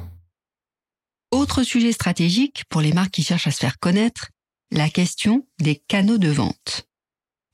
[1.33, 4.31] Autre sujet stratégique pour les marques qui cherchent à se faire connaître,
[4.71, 6.89] la question des canaux de vente.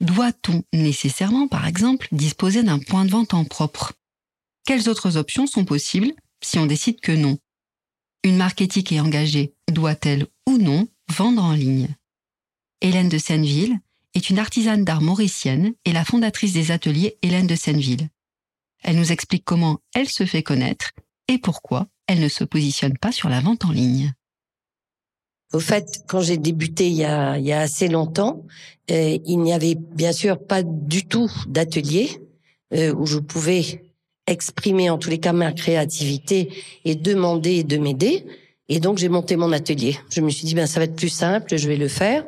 [0.01, 3.93] Doit-on nécessairement, par exemple, disposer d'un point de vente en propre?
[4.65, 7.39] Quelles autres options sont possibles si on décide que non?
[8.25, 11.89] Une marque éthique et engagée doit-elle ou non vendre en ligne?
[12.81, 13.79] Hélène de Senneville
[14.15, 18.09] est une artisane d'art mauricienne et la fondatrice des ateliers Hélène de Senneville.
[18.83, 20.93] Elle nous explique comment elle se fait connaître
[21.29, 24.13] et pourquoi elle ne se positionne pas sur la vente en ligne.
[25.53, 28.45] Au fait, quand j'ai débuté il y a, assez longtemps,
[28.91, 32.21] euh, il n'y avait bien sûr pas du tout d'atelier
[32.73, 33.83] euh, où je pouvais
[34.27, 36.51] exprimer en tous les cas ma créativité
[36.85, 38.25] et demander de m'aider.
[38.69, 39.99] Et donc j'ai monté mon atelier.
[40.11, 42.25] Je me suis dit ben ça va être plus simple, je vais le faire.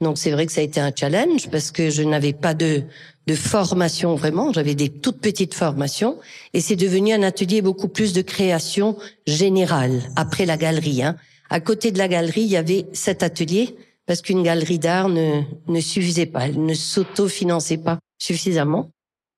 [0.00, 2.82] Donc c'est vrai que ça a été un challenge parce que je n'avais pas de
[3.26, 6.18] de formation vraiment, j'avais des toutes petites formations
[6.54, 11.02] et c'est devenu un atelier beaucoup plus de création générale après la galerie.
[11.02, 11.16] Hein.
[11.50, 13.74] À côté de la galerie, il y avait cet atelier
[14.06, 18.90] parce qu'une galerie d'art ne ne suffisait pas, elle ne s'auto-finançait pas suffisamment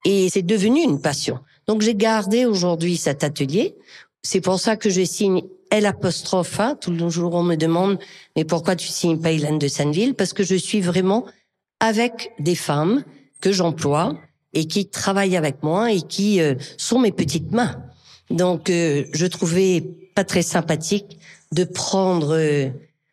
[0.04, 1.38] et c'est devenu une passion.
[1.68, 3.76] Donc j'ai gardé aujourd'hui cet atelier.
[4.22, 6.74] C'est pour ça que je signe L apostrophe A.
[6.74, 7.98] Tout le jour on me demande
[8.34, 10.14] mais pourquoi tu signes pas Hélène de Senneville?
[10.14, 11.26] Parce que je suis vraiment
[11.78, 13.04] avec des femmes
[13.40, 14.16] que j'emploie
[14.54, 17.76] et qui travaillent avec moi et qui euh, sont mes petites mains.
[18.30, 21.18] Donc euh, je trouvais pas très sympathique
[21.52, 22.70] de prendre euh,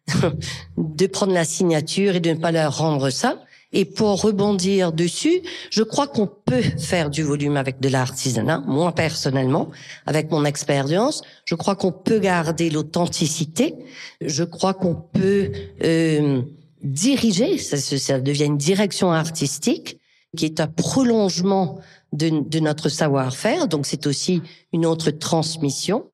[0.78, 3.40] de prendre la signature et de ne pas leur rendre ça.
[3.76, 8.64] Et pour rebondir dessus, je crois qu'on peut faire du volume avec de l'artisanat.
[8.66, 9.70] Moi, personnellement,
[10.06, 13.76] avec mon expérience, je crois qu'on peut garder l'authenticité.
[14.22, 15.52] Je crois qu'on peut
[15.84, 16.42] euh,
[16.84, 20.00] diriger, ça, devient une direction artistique
[20.38, 21.82] qui est un prolongement
[22.14, 23.68] de notre savoir-faire.
[23.68, 26.06] Donc, c'est aussi une autre transmission.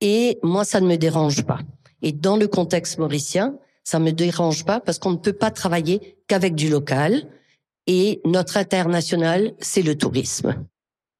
[0.00, 1.58] Et moi, ça ne me dérange pas.
[2.00, 3.56] Et dans le contexte mauricien,
[3.90, 7.26] ça me dérange pas parce qu'on ne peut pas travailler qu'avec du local
[7.88, 10.54] et notre international, c'est le tourisme.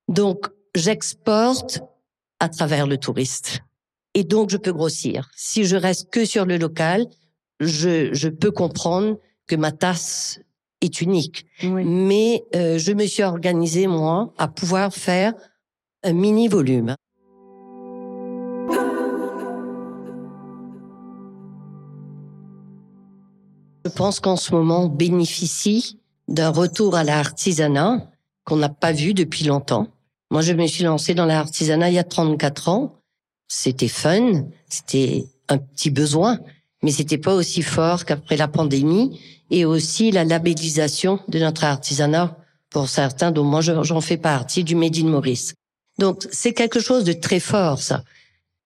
[0.06, 1.80] Donc, j'exporte
[2.38, 3.62] à travers le touriste.
[4.14, 5.30] Et donc, je peux grossir.
[5.34, 7.06] Si je reste que sur le local,
[7.58, 10.38] je, je peux comprendre que ma tasse
[10.80, 11.46] est unique.
[11.64, 15.34] Mais euh, je me suis organisée, moi, à pouvoir faire
[16.04, 16.94] un mini volume.
[23.84, 28.10] Je pense qu'en ce moment, on bénéficie d'un retour à l'artisanat
[28.44, 29.88] qu'on n'a pas vu depuis longtemps.
[30.30, 32.96] Moi, je me suis lancée dans l'artisanat il y a 34 ans.
[33.48, 36.38] C'était fun, c'était un petit besoin,
[36.82, 39.18] mais c'était pas aussi fort qu'après la pandémie
[39.50, 42.36] et aussi la labellisation de notre artisanat
[42.70, 45.54] pour certains, dont moi j'en fais partie, du Made in Maurice.
[45.98, 48.04] Donc c'est quelque chose de très fort, ça.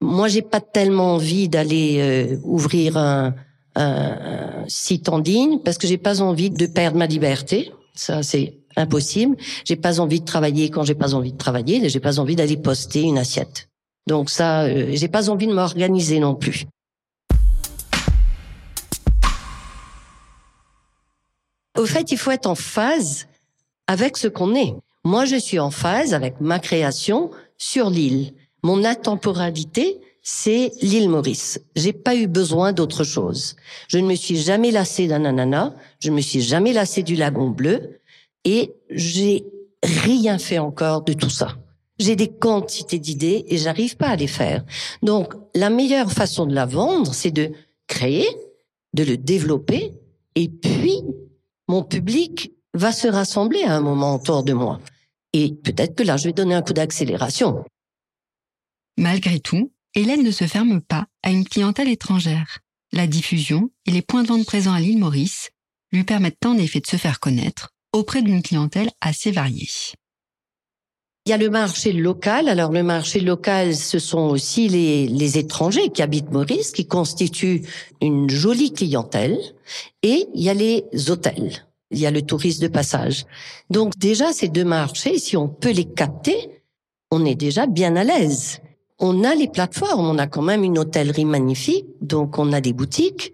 [0.03, 3.35] Moi, j'ai pas tellement envie d'aller euh, ouvrir un,
[3.75, 7.73] un site en ligne parce que j'ai pas envie de perdre ma liberté.
[7.95, 9.37] Ça, c'est impossible.
[9.65, 11.89] J'ai pas envie de travailler quand j'ai pas envie de travailler.
[11.89, 13.69] J'ai pas envie d'aller poster une assiette.
[14.07, 16.67] Donc ça, euh, j'ai pas envie de m'organiser non plus.
[21.77, 23.27] Au fait, il faut être en phase
[23.87, 24.75] avec ce qu'on est.
[25.05, 28.33] Moi, je suis en phase avec ma création sur l'île.
[28.63, 31.61] Mon intemporalité, c'est l'île Maurice.
[31.77, 33.57] J'ai pas eu besoin d'autre chose.
[33.89, 37.15] Je ne me suis jamais lassée d'un ananas, je ne me suis jamais lassée du
[37.15, 38.01] lagon bleu,
[38.45, 39.45] et j'ai
[39.83, 41.59] rien fait encore de tout ça.
[41.99, 44.65] J'ai des quantités d'idées et j'arrive pas à les faire.
[45.03, 47.53] Donc, la meilleure façon de la vendre, c'est de
[47.87, 48.27] créer,
[48.95, 49.93] de le développer,
[50.35, 51.03] et puis
[51.69, 54.81] mon public va se rassembler à un moment autour de moi.
[55.35, 57.63] Et peut-être que là, je vais donner un coup d'accélération.
[58.97, 62.59] Malgré tout, Hélène ne se ferme pas à une clientèle étrangère.
[62.93, 65.51] La diffusion et les points de vente présents à l'île Maurice
[65.93, 69.69] lui permettent en effet de se faire connaître auprès d'une clientèle assez variée.
[71.27, 72.49] Il y a le marché local.
[72.49, 77.63] Alors le marché local, ce sont aussi les, étrangers qui habitent Maurice, qui constituent
[78.03, 79.39] une jolie clientèle.
[80.03, 81.67] Et il y a les hôtels.
[81.93, 83.27] Il y a le tourisme de passage.
[83.71, 86.63] Donc déjà, ces deux marchés, si on peut les capter,
[87.13, 88.61] on est déjà bien à l'aise.
[88.99, 92.73] On a les plateformes, on a quand même une hôtellerie magnifique, donc on a des
[92.73, 93.33] boutiques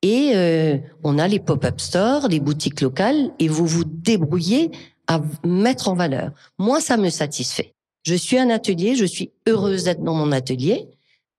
[0.00, 4.70] et euh, on a les pop-up stores, les boutiques locales, et vous vous débrouillez
[5.06, 6.32] à mettre en valeur.
[6.58, 7.74] Moi, ça me satisfait.
[8.04, 10.88] Je suis un atelier, je suis heureuse d'être dans mon atelier.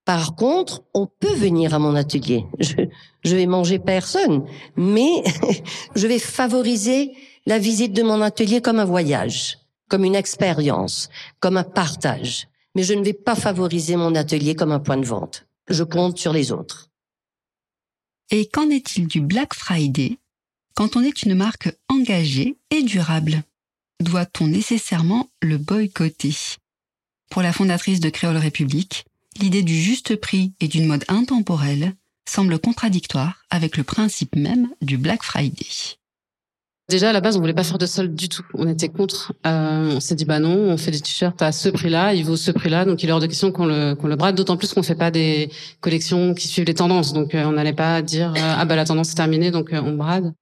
[0.06, 2.46] Par contre, on peut venir à mon atelier.
[2.60, 2.76] Je,
[3.24, 4.46] je vais manger personne,
[4.78, 5.24] mais
[5.96, 7.14] je vais favoriser
[7.46, 9.60] la visite de mon atelier comme un voyage,
[9.90, 11.10] comme une expérience,
[11.40, 12.48] comme un partage.
[12.76, 15.46] Mais je ne vais pas favoriser mon atelier comme un point de vente.
[15.70, 16.90] Je compte sur les autres.
[18.32, 20.18] Et qu'en est-il du Black Friday
[20.76, 23.44] quand on est une marque engagée et durable?
[24.00, 26.34] Doit-on nécessairement le boycotter?
[27.30, 29.06] Pour la fondatrice de Créole République,
[29.40, 31.96] l'idée du juste prix et d'une mode intemporelle
[32.28, 35.98] semble contradictoire avec le principe même du Black Friday.
[36.90, 38.44] Déjà à la base, on voulait pas faire de solde du tout.
[38.56, 39.34] On était contre.
[39.48, 42.36] Euh, on s'est dit bah non, on fait des t-shirts à ce prix-là, il vaut
[42.36, 44.36] ce prix-là, donc il est hors de question qu'on le qu'on le brade.
[44.36, 47.74] D'autant plus qu'on fait pas des collections qui suivent les tendances, donc euh, on n'allait
[47.74, 50.34] pas dire euh, ah bah la tendance est terminée, donc euh, on brade.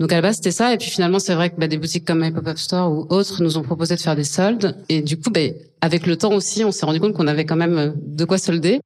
[0.00, 2.06] Donc à la base c'était ça, et puis finalement c'est vrai que bah, des boutiques
[2.06, 5.18] comme My Pop-up Store ou autres nous ont proposé de faire des soldes, et du
[5.18, 5.40] coup bah,
[5.82, 8.80] avec le temps aussi, on s'est rendu compte qu'on avait quand même de quoi solder.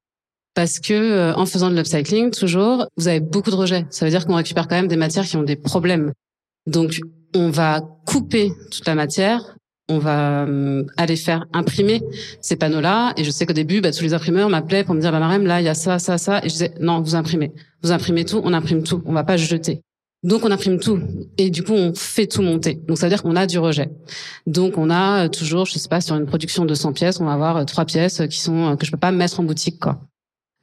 [0.53, 3.85] Parce que en faisant de l'upcycling, toujours, vous avez beaucoup de rejets.
[3.89, 6.13] Ça veut dire qu'on récupère quand même des matières qui ont des problèmes.
[6.65, 6.99] Donc,
[7.35, 9.55] on va couper toute la matière.
[9.87, 12.01] On va euh, aller faire imprimer
[12.41, 13.13] ces panneaux-là.
[13.17, 15.45] Et je sais qu'au début, bah, tous les imprimeurs m'appelaient pour me dire, bah, Marème,
[15.45, 16.39] là, il y a ça, ça, ça.
[16.39, 17.51] Et je disais, non, vous imprimez.
[17.83, 19.03] Vous imprimez tout, on imprime tout.
[19.05, 19.81] On va pas jeter.
[20.25, 20.99] Donc on imprime tout
[21.37, 22.81] et du coup on fait tout monter.
[22.87, 23.91] Donc ça veut dire qu'on a du rejet.
[24.47, 27.25] Donc on a euh, toujours, je sais pas, sur une production de 100 pièces, on
[27.25, 30.01] va avoir euh, trois pièces qui sont que je peux pas mettre en boutique quoi.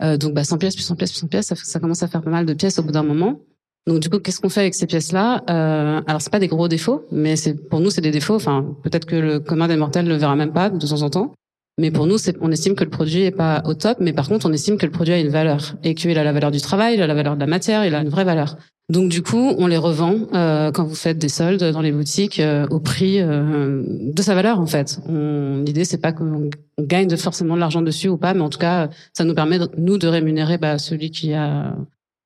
[0.03, 2.09] Euh, donc bah 100 pièces plus 100 pièces plus 100 pièces, ça, ça commence à
[2.09, 3.38] faire pas mal de pièces au bout d'un moment.
[3.87, 5.42] Donc du coup, qu'est-ce qu'on fait avec ces pièces-là?
[5.51, 8.37] Euh, Alors c'est pas des gros défauts, mais c'est pour nous c'est des défauts.
[8.37, 11.35] Enfin, peut-être que le commun des mortels le verra même pas de temps en temps.
[11.79, 14.29] Mais pour nous, c'est, on estime que le produit est pas au top, mais par
[14.29, 16.61] contre, on estime que le produit a une valeur et qu'il a la valeur du
[16.61, 18.59] travail, il a la valeur de la matière, il a une vraie valeur.
[18.90, 22.40] Donc du coup, on les revend euh, quand vous faites des soldes dans les boutiques
[22.40, 25.01] euh, au prix euh, de sa valeur en fait.
[25.09, 28.90] L'idée c'est pas qu'on gagne forcément de l'argent dessus ou pas, mais en tout cas,
[29.14, 31.75] ça nous permet nous de rémunérer bah, celui qui a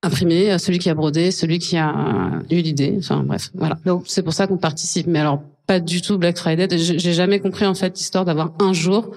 [0.06, 2.94] imprimé, celui qui a brodé, celui qui a eu l'idée.
[2.98, 3.78] Enfin bref, voilà.
[3.84, 5.06] Donc c'est pour ça qu'on participe.
[5.06, 6.68] Mais alors pas du tout Black Friday.
[6.78, 9.14] J'ai jamais compris en fait l'histoire d'avoir un jour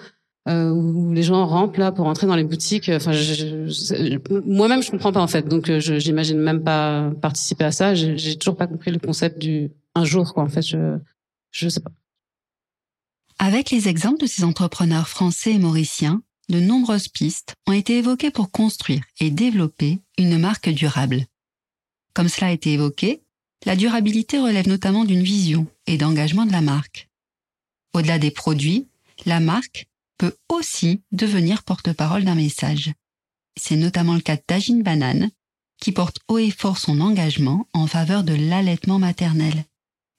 [0.47, 2.89] euh, où les gens rentrent là pour entrer dans les boutiques.
[2.89, 3.11] Enfin,
[4.45, 5.47] moi-même je comprends pas en fait.
[5.47, 7.93] Donc euh, j'imagine même pas participer à ça.
[7.93, 10.43] J'ai toujours pas compris le concept du un jour quoi.
[10.43, 10.97] En fait, je
[11.51, 11.91] je sais pas.
[13.37, 18.31] Avec les exemples de ces entrepreneurs français et mauriciens, de nombreuses pistes ont été évoquées
[18.31, 21.25] pour construire et développer une marque durable.
[22.13, 23.21] Comme cela a été évoqué,
[23.65, 27.09] la durabilité relève notamment d'une vision et d'engagement de la marque.
[27.93, 28.87] Au-delà des produits,
[29.25, 32.91] la marque peut aussi devenir porte-parole d'un message.
[33.59, 35.31] C'est notamment le cas de Banane,
[35.79, 39.65] qui porte haut et fort son engagement en faveur de l'allaitement maternel,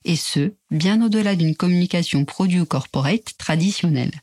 [0.04, 4.22] et ce, bien au-delà d'une communication produit ou corporate traditionnelle.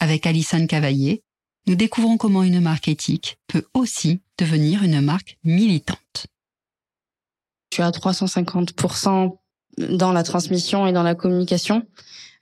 [0.00, 1.22] Avec Alison Cavaillé,
[1.66, 6.26] nous découvrons comment une marque éthique peut aussi devenir une marque militante.
[7.70, 9.36] Je suis à 350%
[9.78, 11.86] dans la transmission et dans la communication.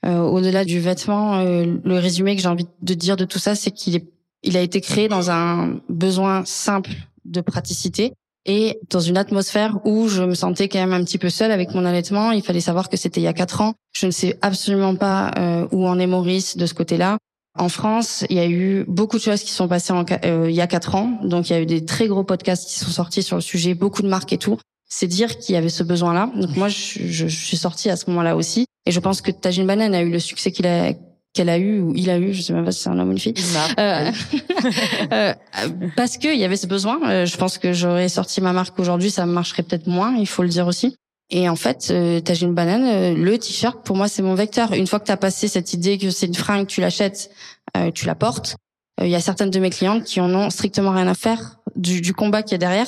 [0.05, 3.55] Euh, au-delà du vêtement, euh, le résumé que j'ai envie de dire de tout ça,
[3.55, 4.05] c'est qu'il
[4.41, 6.91] il a été créé dans un besoin simple
[7.25, 8.13] de praticité
[8.45, 11.73] et dans une atmosphère où je me sentais quand même un petit peu seule avec
[11.73, 12.31] mon allaitement.
[12.31, 13.73] Il fallait savoir que c'était il y a quatre ans.
[13.91, 17.17] Je ne sais absolument pas euh, où en est Maurice de ce côté-là.
[17.59, 20.55] En France, il y a eu beaucoup de choses qui sont passées en, euh, il
[20.55, 21.19] y a quatre ans.
[21.23, 23.73] Donc, il y a eu des très gros podcasts qui sont sortis sur le sujet,
[23.73, 24.57] beaucoup de marques et tout.
[24.87, 26.31] C'est dire qu'il y avait ce besoin-là.
[26.35, 28.65] Donc, moi, je, je, suis sortie à ce moment-là aussi.
[28.85, 30.93] Et je pense que Tajine Banane a eu le succès qu'il a
[31.33, 33.09] qu'elle a eu ou il a eu, je sais même pas si c'est un homme
[33.09, 33.35] ou une fille,
[33.77, 34.11] euh,
[35.13, 35.33] euh,
[35.95, 36.99] parce qu'il y avait ce besoin.
[37.07, 40.43] Euh, je pense que j'aurais sorti ma marque aujourd'hui, ça marcherait peut-être moins, il faut
[40.43, 40.95] le dire aussi.
[41.31, 44.73] Et en fait, euh, une Banane, euh, le t-shirt, pour moi, c'est mon vecteur.
[44.73, 47.29] Une fois que tu as passé cette idée que c'est une fringue, tu l'achètes,
[47.77, 48.55] euh, tu la portes,
[48.99, 51.59] euh, il y a certaines de mes clientes qui en ont strictement rien à faire
[51.75, 52.87] du, du combat qu'il y a derrière,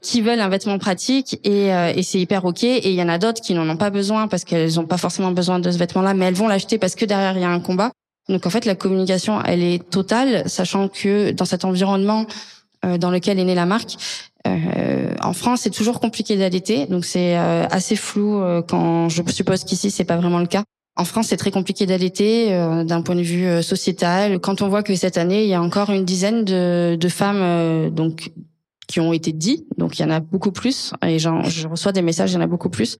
[0.00, 2.64] qui veulent un vêtement pratique et, et c'est hyper ok.
[2.64, 4.96] Et il y en a d'autres qui n'en ont pas besoin parce qu'elles n'ont pas
[4.96, 7.50] forcément besoin de ce vêtement-là, mais elles vont l'acheter parce que derrière il y a
[7.50, 7.92] un combat.
[8.28, 12.26] Donc en fait, la communication, elle est totale, sachant que dans cet environnement
[12.98, 13.96] dans lequel est née la marque,
[14.46, 19.22] euh, en France, c'est toujours compliqué d'allaiter, donc c'est euh, assez flou euh, quand je
[19.28, 20.64] suppose qu'ici c'est pas vraiment le cas.
[20.96, 22.50] En France, c'est très compliqué d'allaiter
[22.84, 24.38] d'un point de vue sociétal.
[24.40, 27.88] Quand on voit que cette année, il y a encore une dizaine de, de femmes
[27.88, 28.30] donc
[28.88, 32.02] qui ont été dites, donc il y en a beaucoup plus, et je reçois des
[32.02, 32.98] messages, il y en a beaucoup plus,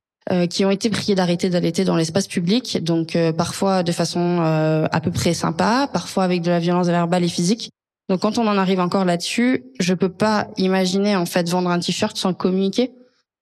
[0.49, 5.11] qui ont été priés d'arrêter d'allaiter dans l'espace public, donc parfois de façon à peu
[5.11, 7.69] près sympa, parfois avec de la violence verbale et physique.
[8.13, 11.79] Donc quand on en arrive encore là-dessus, je peux pas imaginer en fait vendre un
[11.79, 12.93] t-shirt sans communiquer.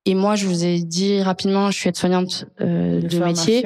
[0.07, 3.65] Et moi, je vous ai dit rapidement, je suis aide-soignante euh, de, métier.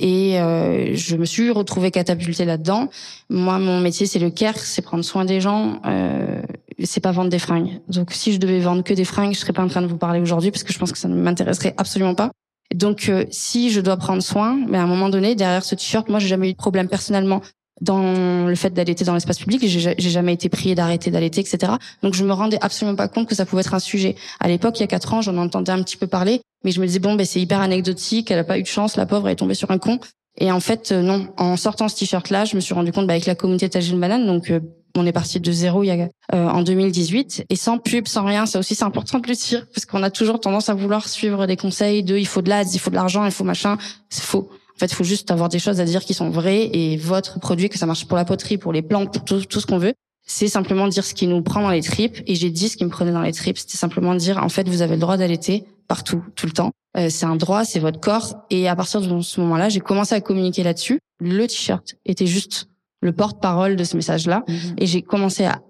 [0.00, 2.88] Et euh, je me suis retrouvée catapultée là-dedans.
[3.30, 5.80] Moi, mon métier, c'est le care, c'est prendre soin des gens.
[5.86, 6.42] Euh,
[6.82, 7.80] c'est pas vendre des fringues.
[7.86, 9.96] Donc, si je devais vendre que des fringues, je serais pas en train de vous
[9.96, 12.32] parler aujourd'hui parce que je pense que ça ne m'intéresserait absolument pas.
[12.74, 16.08] Donc, euh, si je dois prendre soin, mais à un moment donné, derrière ce t-shirt,
[16.08, 17.42] moi, j'ai jamais eu de problème personnellement
[17.82, 19.60] dans le fait d'allaiter dans l'espace public.
[19.66, 21.74] J'ai jamais été priée d'arrêter d'allaiter, etc.
[22.02, 24.14] Donc je me rendais absolument pas compte que ça pouvait être un sujet.
[24.40, 26.80] À l'époque, il y a quatre ans, j'en entendais un petit peu parler, mais je
[26.80, 28.30] me disais bon, ben c'est hyper anecdotique.
[28.30, 29.98] Elle a pas eu de chance, la pauvre, elle est tombée sur un con.
[30.38, 31.28] Et en fait, euh, non.
[31.36, 34.26] En sortant ce t-shirt-là, je me suis rendu compte bah, avec la communauté Tagine Banane,
[34.26, 34.60] donc euh,
[34.96, 38.24] on est parti de zéro il y a, euh, en 2018 et sans pub, sans
[38.24, 38.46] rien.
[38.46, 41.46] Ça aussi, c'est important de le dire parce qu'on a toujours tendance à vouloir suivre
[41.46, 43.76] des conseils de il faut de l'ads, il faut de l'argent, il faut machin.
[44.08, 44.50] C'est faux.
[44.82, 47.38] En fait, il faut juste avoir des choses à dire qui sont vraies et votre
[47.38, 49.78] produit, que ça marche pour la poterie, pour les plantes, pour tout, tout ce qu'on
[49.78, 49.94] veut,
[50.26, 52.18] c'est simplement dire ce qui nous prend dans les tripes.
[52.26, 54.68] Et j'ai dit ce qui me prenait dans les tripes, c'était simplement dire, en fait,
[54.68, 56.72] vous avez le droit d'allaiter partout, tout le temps.
[56.96, 58.44] Euh, c'est un droit, c'est votre corps.
[58.50, 60.98] Et à partir de ce moment-là, j'ai commencé à communiquer là-dessus.
[61.20, 62.66] Le t-shirt était juste
[63.02, 64.42] le porte-parole de ce message-là.
[64.48, 64.74] Mhm.
[64.78, 65.62] Et j'ai commencé à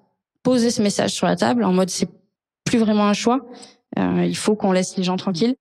[0.42, 2.08] poser ce message sur la table en mode, c'est
[2.64, 3.40] plus vraiment un choix.
[3.98, 5.54] Euh, il faut qu'on laisse les gens tranquilles.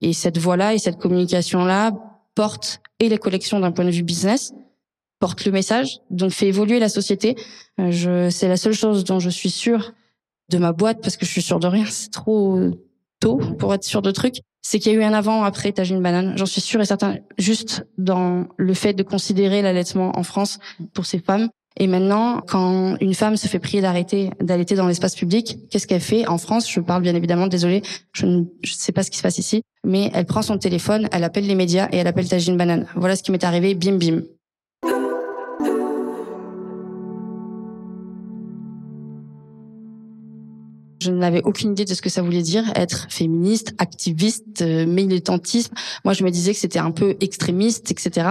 [0.00, 1.92] Et cette voix-là et cette communication-là
[2.34, 4.52] porte et les collections d'un point de vue business,
[5.18, 7.36] porte le message, donc fait évoluer la société.
[7.80, 9.92] Euh, je, c'est la seule chose dont je suis sûre
[10.50, 11.86] de ma boîte parce que je suis sûre de rien.
[11.88, 12.70] C'est trop
[13.20, 14.40] tôt pour être sûr de trucs.
[14.62, 16.36] C'est qu'il y a eu un avant après une Banane.
[16.36, 17.16] J'en suis sûre et certain.
[17.38, 20.58] Juste dans le fait de considérer l'allaitement en France
[20.92, 21.48] pour ces femmes
[21.78, 26.00] et maintenant, quand une femme se fait prier d'arrêter d'allaiter dans l'espace public, qu'est-ce qu'elle
[26.00, 26.70] fait en France?
[26.70, 30.10] Je parle bien évidemment, désolé, je ne sais pas ce qui se passe ici, mais
[30.14, 32.86] elle prend son téléphone, elle appelle les médias et elle appelle Tajine Banane.
[32.96, 34.22] Voilà ce qui m'est arrivé, bim bim.
[41.06, 45.72] Je n'avais aucune idée de ce que ça voulait dire être féministe, activiste, euh, militantisme.
[46.04, 48.26] Moi, je me disais que c'était un peu extrémiste, etc.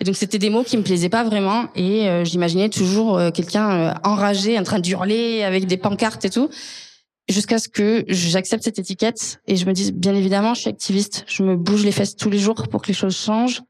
[0.00, 1.64] Et donc, c'était des mots qui me plaisaient pas vraiment.
[1.74, 6.48] Et euh, j'imaginais toujours euh, quelqu'un enragé, en train d'hurler avec des pancartes et tout.
[7.28, 11.24] Jusqu'à ce que j'accepte cette étiquette et je me dise, bien évidemment, je suis activiste.
[11.26, 13.62] Je me bouge les fesses tous les jours pour que les choses changent.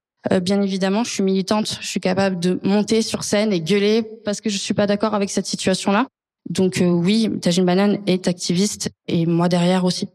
[0.43, 1.79] bien évidemment, je suis militante.
[1.81, 5.15] Je suis capable de monter sur scène et gueuler parce que je suis pas d'accord
[5.15, 6.07] avec cette situation-là.
[6.51, 10.09] Donc euh, oui, Tajine Banane est activiste et moi derrière aussi.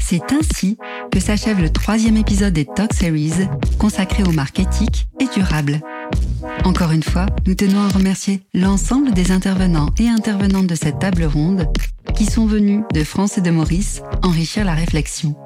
[0.00, 0.76] C'est ainsi
[1.10, 3.46] que s'achève le troisième épisode des Talk Series
[3.78, 5.80] consacré aux marques éthiques et durables.
[6.64, 11.24] Encore une fois, nous tenons à remercier l'ensemble des intervenants et intervenantes de cette table
[11.24, 11.68] ronde
[12.14, 15.36] qui sont venus de France et de Maurice enrichir la réflexion.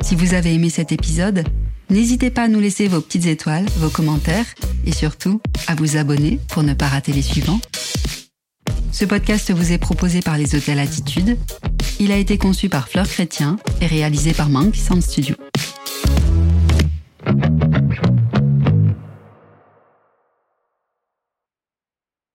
[0.00, 1.44] Si vous avez aimé cet épisode,
[1.88, 4.46] N'hésitez pas à nous laisser vos petites étoiles, vos commentaires
[4.84, 7.60] et surtout à vous abonner pour ne pas rater les suivants.
[8.92, 11.36] Ce podcast vous est proposé par les Hôtels Attitude.
[12.00, 15.36] Il a été conçu par Fleur Chrétien et réalisé par Mank Sound Studio.